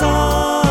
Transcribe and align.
걸 0.00 0.61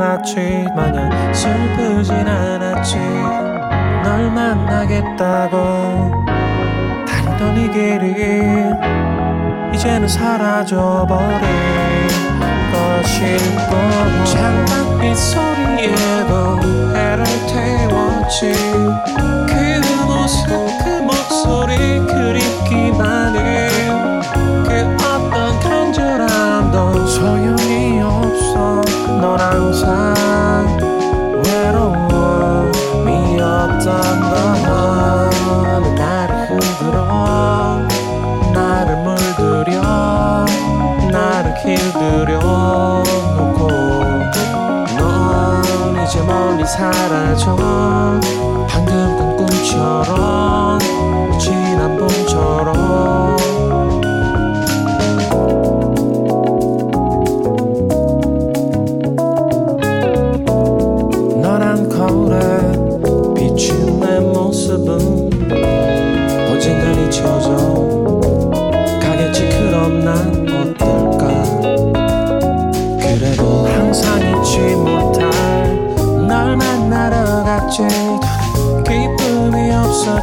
만났지. 0.00 0.66
마냥 0.74 1.10
슬프진 1.34 2.26
않았지. 2.26 2.96
널 4.02 4.30
만나겠다고. 4.30 6.24
달리던 7.06 7.56
이 7.58 7.70
길이 7.70 8.64
이제는 9.74 10.08
사라져버린 10.08 11.28
것일 12.72 13.36
뿐. 13.68 14.24
잠깐 14.24 14.98
빗소리에도 15.00 16.60
해를 16.96 17.24
태웠지. 17.46 18.52
그 19.48 19.80
모습 20.06 20.46
그 20.82 20.88
목소리 21.02 21.76
그 22.06 22.19
time 29.90 30.19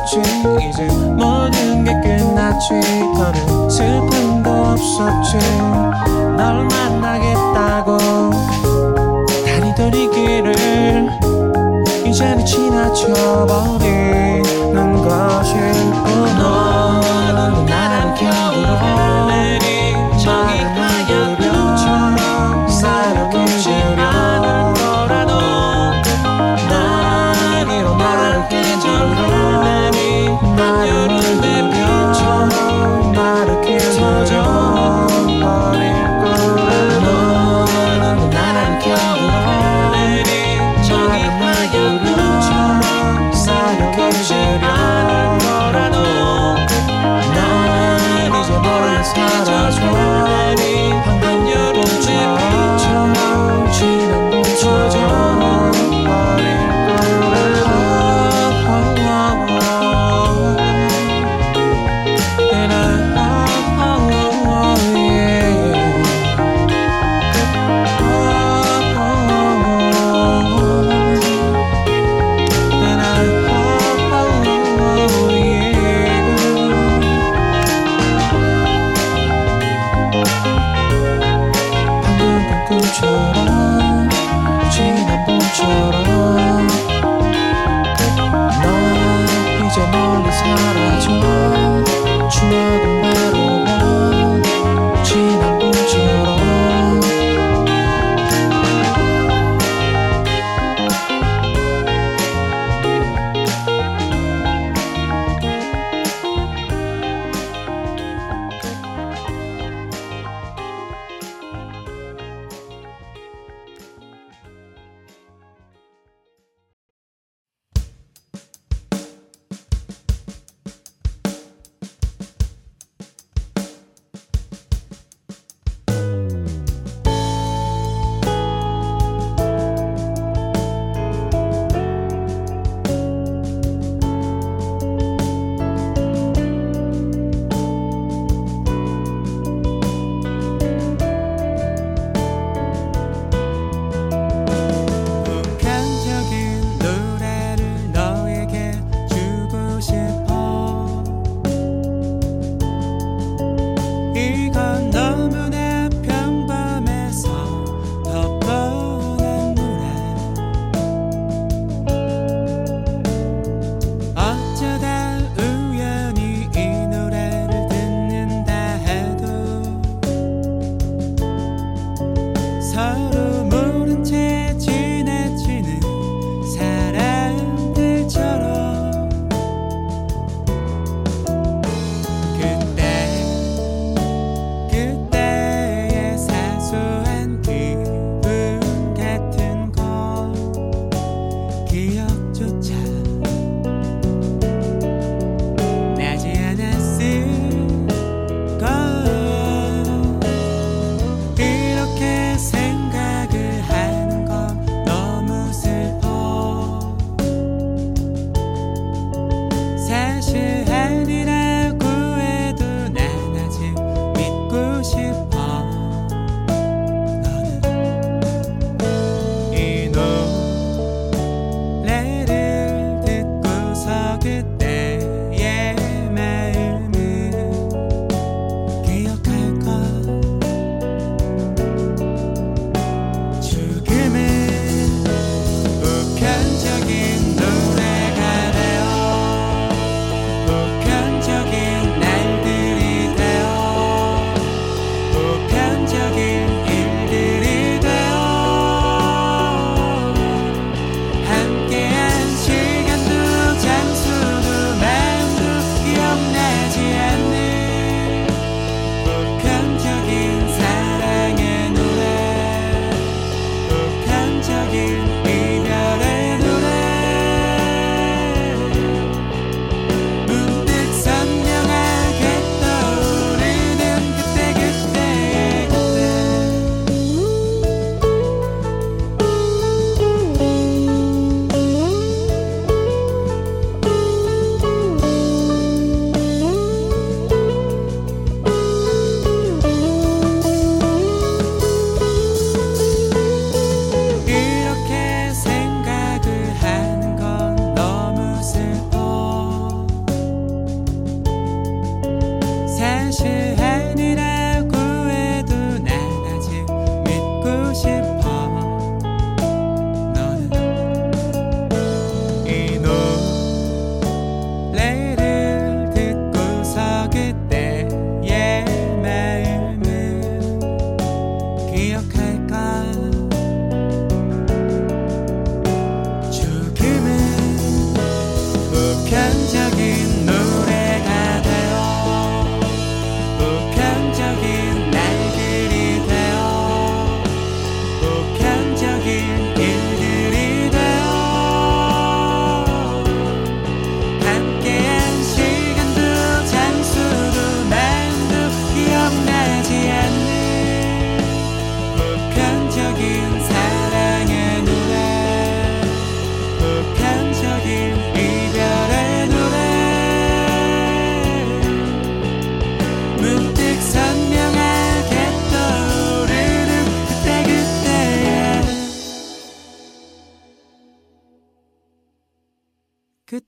끝났지. 0.07 0.21
이제 0.67 0.87
모든 0.87 1.83
게 1.83 1.91
끝났지. 2.01 2.79
더는 3.15 3.69
슬픔도 3.69 4.49
없었지. 4.49 5.37
널 6.37 6.65
만나겠다고 6.65 7.97
다니던 9.45 9.93
이 9.93 10.09
길을 10.09 11.09
이제는 12.05 12.45
지나쳐버리는 12.45 13.83
것일 15.07 15.73
뿐. 16.03 16.76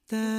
그 0.09 0.38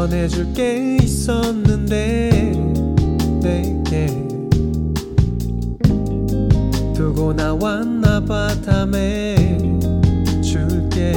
전해줄 0.00 0.54
게 0.54 0.96
있었는데 1.02 2.30
내게. 3.42 4.06
두고 6.94 7.34
나왔나 7.34 8.24
봐 8.24 8.48
다음에 8.64 9.58
줄게. 10.42 11.12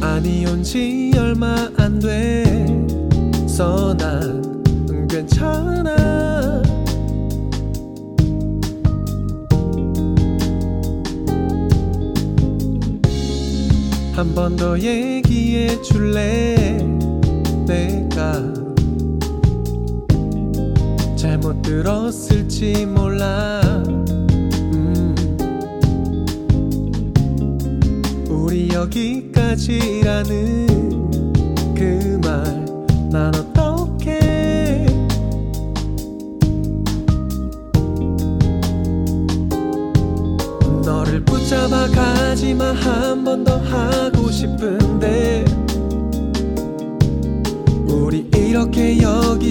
아니 0.00 0.44
온지 0.44 1.12
얼마 1.16 1.70
안 1.76 2.00
돼서 2.00 3.96
난 3.96 4.60
괜찮아. 5.08 5.92
한 14.16 14.34
번 14.34 14.56
더 14.56 14.78
얘기 14.78 15.21
위해 15.52 15.80
줄래? 15.82 16.56
내가 17.66 18.42
잘못 21.14 21.60
들었을지 21.60 22.86
몰라. 22.86 23.60
음. 24.72 25.14
우리 28.30 28.70
여기까지라는 28.72 30.30
그 31.74 32.18
말 32.24 32.62
난 33.10 33.30
어떡해? 33.34 34.86
너를 40.84 41.22
붙잡아 41.24 41.86
가지마. 41.88 42.72
한 42.72 43.22
번 43.24 43.44
더 43.44 43.56
하고 43.58 44.30
싶은 44.30 44.78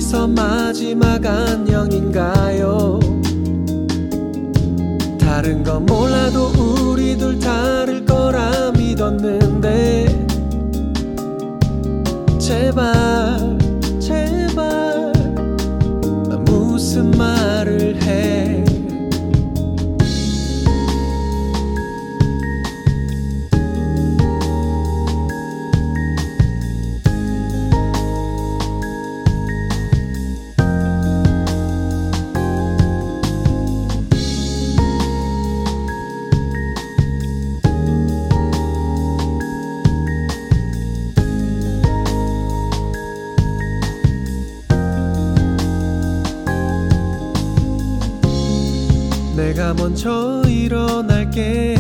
어디서 0.01 0.27
마지막 0.29 1.23
안녕인가요? 1.23 2.99
다른 5.19 5.63
건 5.63 5.85
몰라도 5.85 6.80
먼저 49.81 50.43
일어날게 50.47 51.75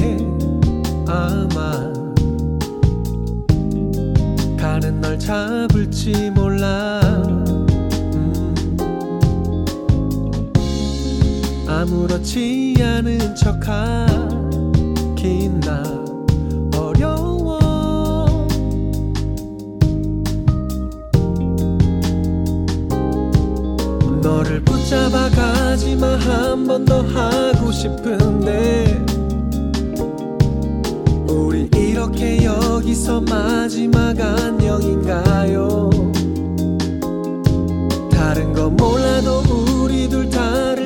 아마 1.07 1.93
가는 4.57 4.99
널 4.99 5.19
잡을지 5.19 6.31
몰라 6.31 6.99
음. 8.15 8.75
아무렇지 11.67 12.75
않은 12.81 13.35
척하긴 13.35 14.01
잡아 24.91 25.29
가지 25.29 25.95
마. 25.95 26.17
한 26.17 26.67
번 26.67 26.83
더 26.83 27.01
하고 27.01 27.71
싶은데. 27.71 29.01
우리 31.29 31.69
이렇게 31.77 32.43
여기서 32.43 33.21
마지막 33.21 34.19
안녕인가요? 34.19 35.89
다른 38.11 38.51
건 38.51 38.75
몰라도 38.75 39.41
우리 39.81 40.09
둘 40.09 40.29
다를 40.29 40.80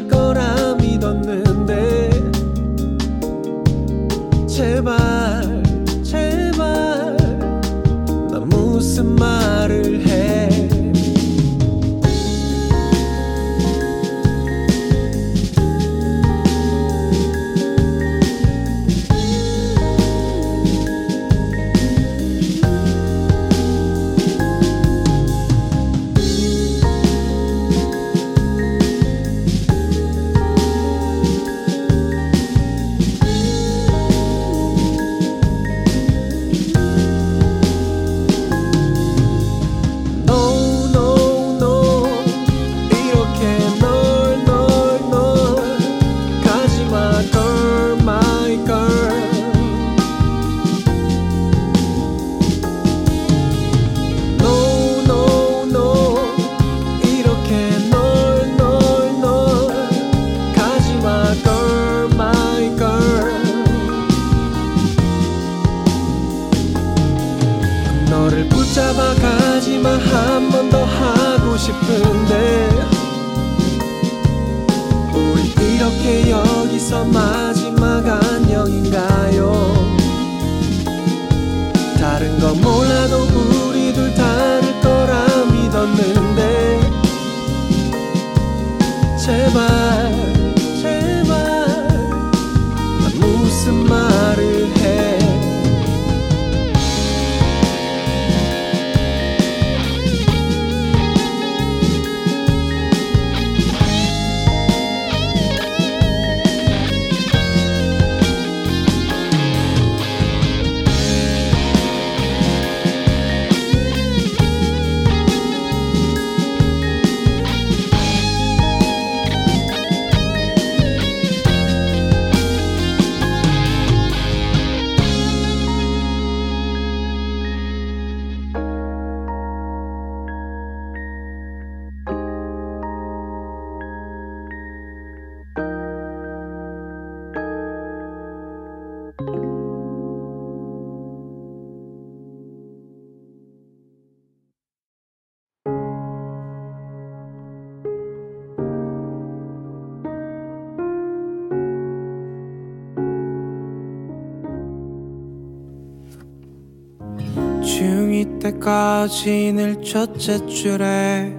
때까지 158.45 159.53
늘 159.53 159.81
첫째 159.81 160.45
줄에 160.45 161.35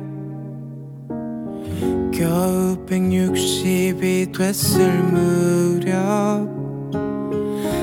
겨우 2.12 2.76
160이 2.86 4.36
됐을 4.36 4.92
무렵 5.04 6.48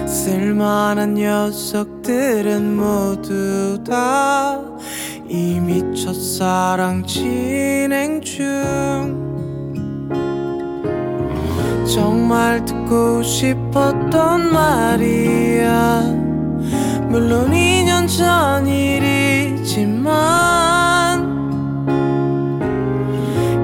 쓸만한 0.05 1.13
녀석들은 1.13 2.75
모두 2.75 3.81
다 3.83 4.59
이미 5.29 5.81
첫사랑 5.95 7.05
진행 7.05 8.19
중. 8.21 8.43
정말 11.88 12.63
듣고 12.65 13.23
싶었던 13.23 14.53
말이야. 14.53 16.23
물론 17.09 17.53
2 17.53 17.83
년전 18.13 18.67
일이지만 18.67 20.13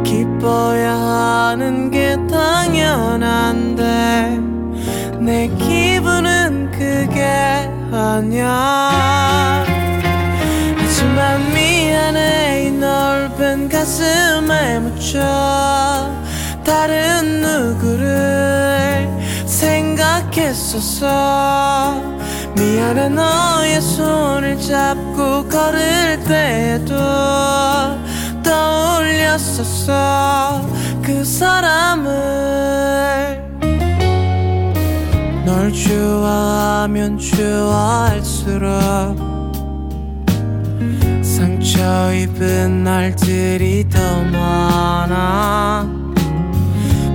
기뻐야 0.03 0.91
하는 0.95 1.91
게 1.91 2.17
당연한데 2.27 3.83
내 5.19 5.47
기분은 5.49 6.71
그게 6.71 7.21
아냐 7.91 9.63
하지만 10.77 11.53
미안해 11.53 12.65
이 12.65 12.71
넓은 12.71 13.69
가슴에 13.69 14.79
묻혀 14.79 15.19
다른 16.63 17.41
누구를 17.41 19.07
생각 19.45 20.33
생각했었어 20.33 22.08
미안해 22.59 23.07
너의 23.09 23.81
손을 23.81 24.59
잡고 24.59 25.47
걸을 25.47 26.19
때에도 26.25 26.93
떠올렸었어. 28.43 29.89
그 31.01 31.23
사람을 31.23 32.11
널 35.45 35.71
좋아하면 35.71 37.17
좋아할수록 37.17 38.69
상처 41.23 42.13
입은 42.13 42.83
날들이 42.83 43.87
더 43.87 43.99
많아. 44.33 45.83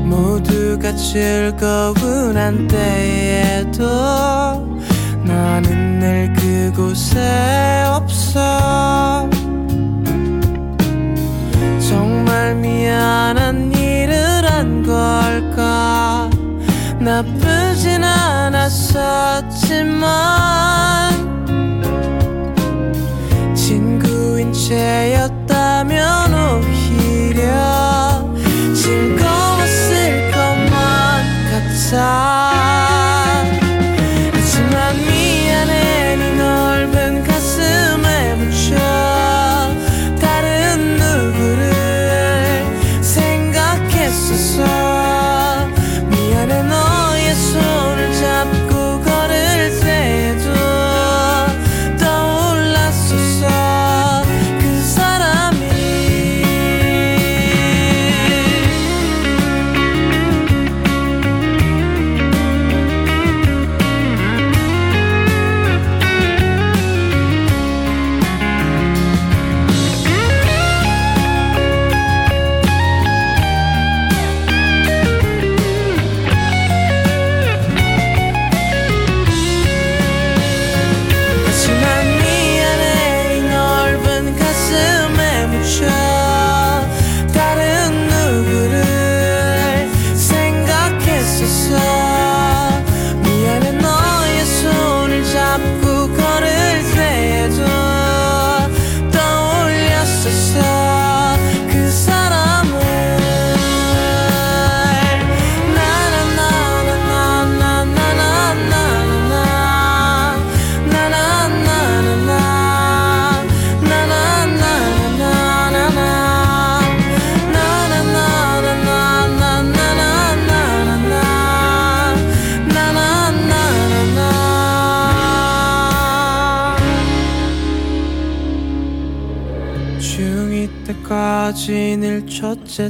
모두가 0.06 0.96
즐거운 0.96 2.34
한때에도 2.34 3.84
나는 5.54 6.00
늘 6.00 6.32
그곳에 6.32 7.84
없어. 7.86 9.30
정말 11.78 12.56
미안한 12.56 13.72
일을 13.72 14.50
한 14.50 14.82
걸까? 14.82 16.28
나쁘진 16.98 18.02
않았었지만 18.02 19.14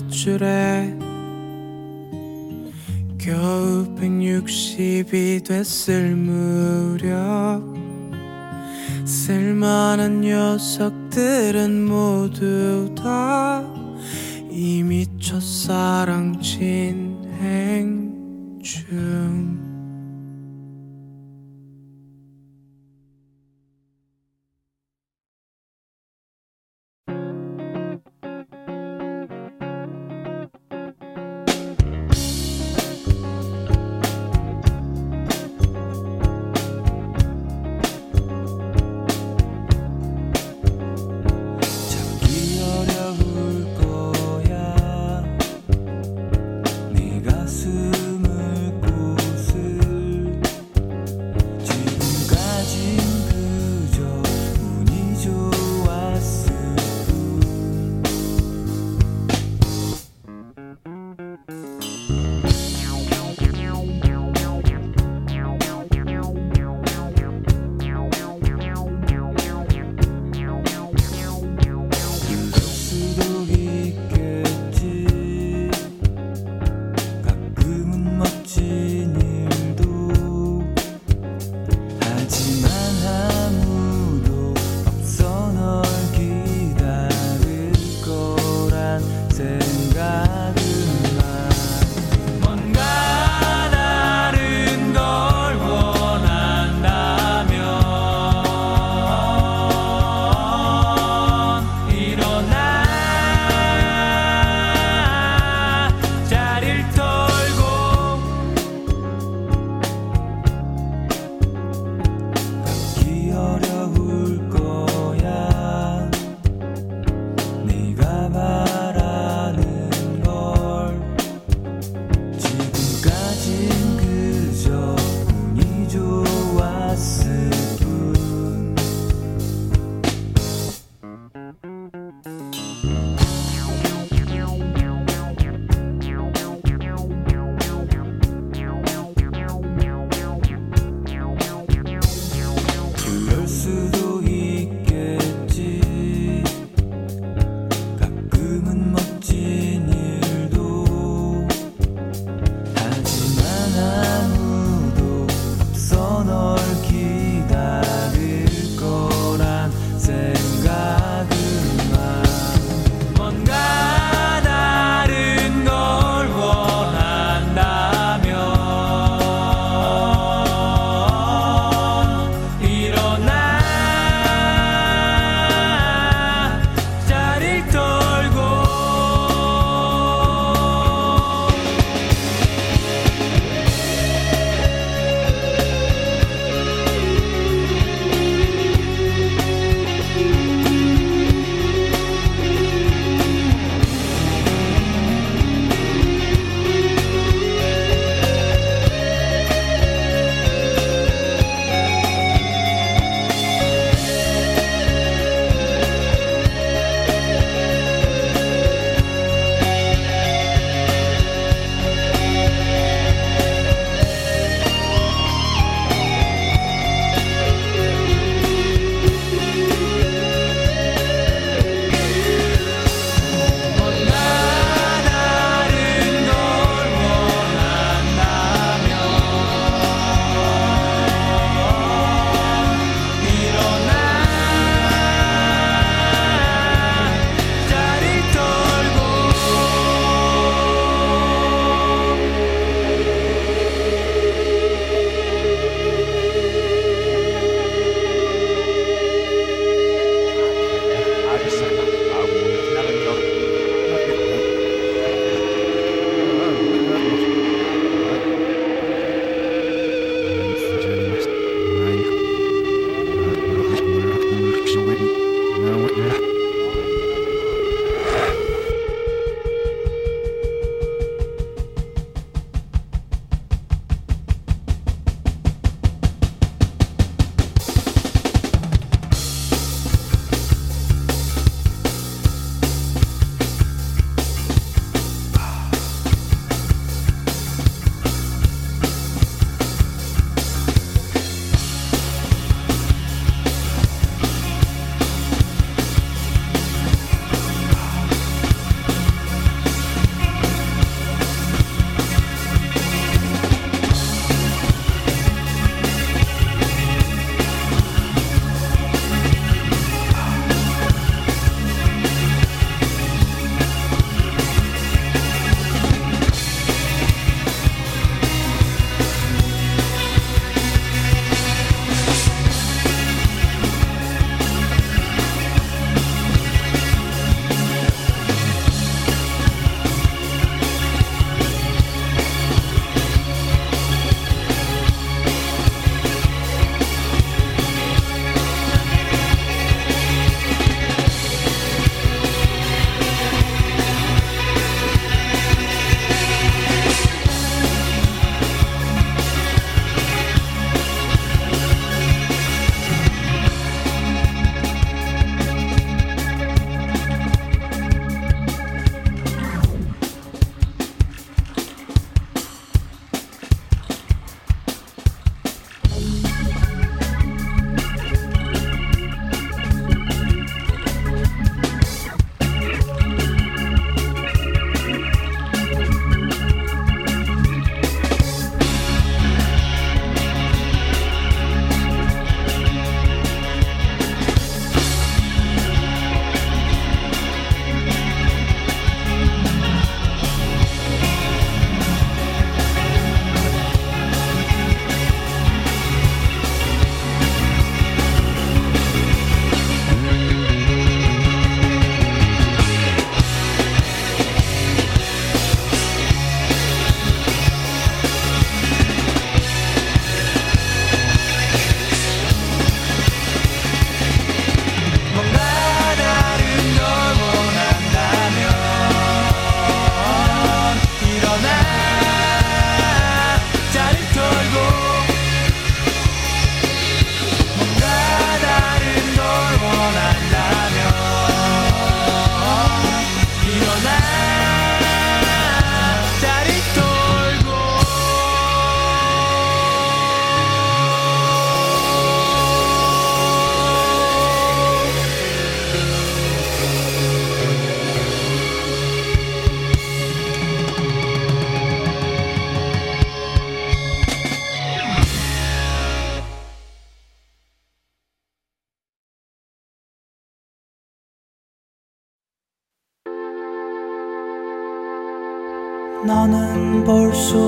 줄에 0.09 0.97
겨우 3.18 3.95
160이 3.97 5.45
됐을 5.45 6.16
무렵 6.16 7.62
쓸만한 9.05 10.22
녀석들은 10.22 11.85
모두 11.85 12.95
다 12.95 13.62
이미 14.51 15.07
첫사랑 15.20 16.41
진행 16.41 18.11
중 18.62 19.24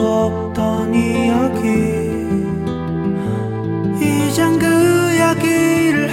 없던 0.06 0.94
이야기. 0.94 2.06
이젠 4.00 4.58
그 4.58 4.66
이야기를 5.14 6.10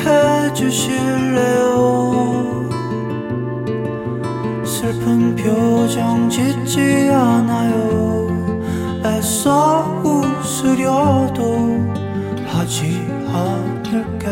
해주실래요? 0.49 1.63
슬픈 4.65 5.35
표정 5.35 6.29
짓지 6.29 7.09
않아요. 7.11 8.27
애써 9.05 10.01
웃으려도 10.03 11.93
하지 12.47 13.07
않을게. 13.27 14.27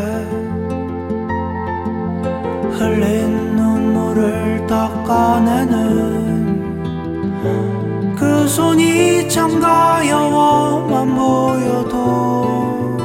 흘린 2.78 3.56
눈물을 3.56 4.66
닦아내는 4.66 6.02
그 8.32 8.48
손이 8.48 9.28
참 9.28 9.60
가여워만 9.60 11.14
보여도 11.14 12.96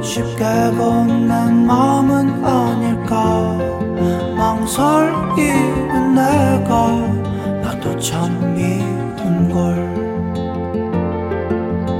쉽게 0.00 0.44
건넨 0.78 1.66
마음은 1.66 2.44
아닐까. 2.44 3.58
망설이는 4.36 6.14
내가 6.14 6.90
나도 7.60 7.98
참 7.98 8.54
미운걸. 8.54 9.74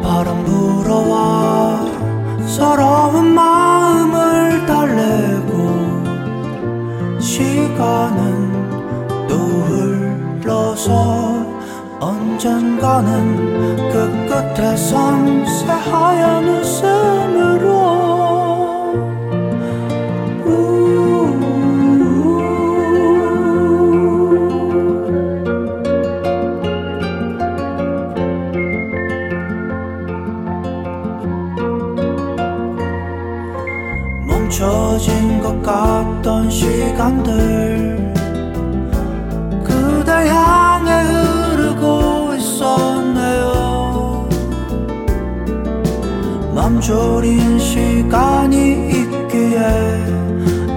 바람 0.04 0.44
불어와 0.44 1.84
서러운 2.46 3.34
마음을 3.34 4.64
달래고 4.66 5.50
시간은 7.18 8.23
언젠가는 12.84 13.36
그 13.90 14.26
끝에선 14.28 15.46
새하얀 15.46 16.44
웃음으로. 16.46 18.04
멈춰진 34.26 35.40
것 35.40 35.62
같던 35.62 36.50
시간들 36.50 37.73
졸인 46.84 47.58
시간이 47.58 48.90
있기에 48.90 49.58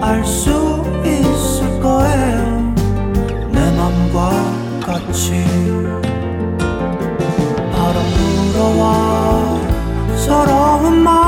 알 0.02 0.24
수 0.24 0.82
있을 1.04 1.82
거예요. 1.82 2.74
내 3.52 3.60
맘과 3.76 4.32
같이 4.86 5.44
바람 7.74 7.96
불어와 8.54 9.60
서러운 10.26 11.04
마 11.04 11.27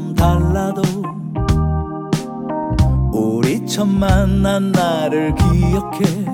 좀 0.00 0.14
달라도 0.14 0.80
우리 3.12 3.66
처음 3.66 4.00
만난 4.00 4.72
날을 4.72 5.34
기억해. 5.34 6.24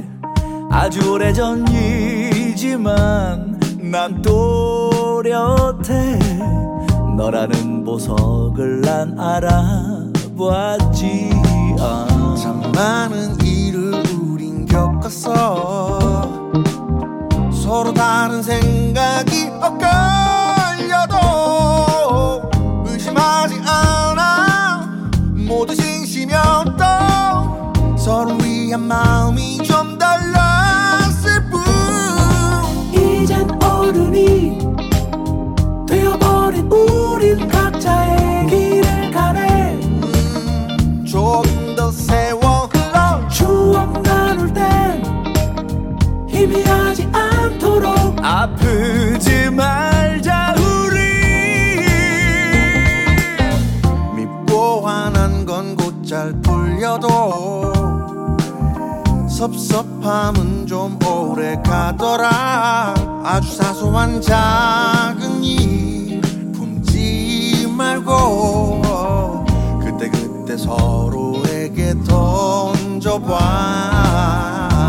아주 0.71 1.15
오래전 1.15 1.67
이지만 1.69 3.59
난 3.79 4.23
또렷해. 4.23 6.21
너라는 7.17 7.83
보석을 7.85 8.83
난 8.83 9.19
알아보았지. 9.19 10.61
아. 11.81 12.37
참 12.41 12.63
많은 12.73 13.41
일을 13.43 14.01
우린 14.21 14.65
겪었어. 14.65 16.31
서로 17.51 17.93
다른 17.93 18.41
생각이 18.45 19.49
엇갈 19.61 20.26
마음이 28.87 29.59
좀 29.59 29.99
달랐을 29.99 31.45
뿐. 31.51 31.61
이젠 32.95 33.51
어른이 33.63 34.59
되어버린 35.89 36.71
우린 36.71 37.49
각자의 37.49 38.47
길을 38.47 39.11
가네. 39.11 39.81
조금 41.05 41.75
더 41.75 41.91
세워 41.91 42.69
흘러. 42.73 43.29
추억 43.29 44.03
나눌 44.03 44.53
땐 44.53 45.03
희미하지 46.29 47.09
않도록. 47.13 48.17
아픈 48.23 49.19
섭섭함은 59.37 60.67
좀 60.67 60.99
오래 61.05 61.61
가더라. 61.63 62.95
아주 63.23 63.55
사소한 63.55 64.23
작은 64.23 65.45
일 65.45 66.23
품지 66.53 67.67
말고 67.69 68.81
그때그때 69.85 70.57
서로에게 70.57 71.97
던져봐. 72.09 73.35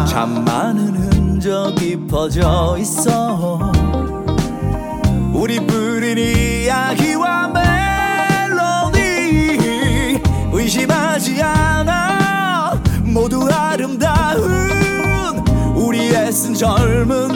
참 0.08 0.46
많은 0.46 0.96
흔적이 0.96 2.08
퍼져 2.08 2.78
있어. 2.80 3.60
우리 5.34 5.60
뿌리니 5.60 6.37
Sincar 16.38 17.04
mı? 17.04 17.28